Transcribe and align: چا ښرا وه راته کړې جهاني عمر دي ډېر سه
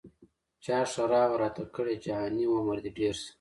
چا 0.63 0.77
ښرا 0.91 1.23
وه 1.29 1.37
راته 1.43 1.63
کړې 1.75 1.95
جهاني 2.05 2.45
عمر 2.53 2.77
دي 2.83 2.91
ډېر 2.99 3.15
سه 3.23 3.29